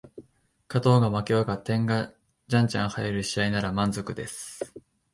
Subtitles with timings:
[0.67, 2.11] 勝とうが負けようが点が
[2.47, 4.73] じゃんじゃん入る試合なら満足です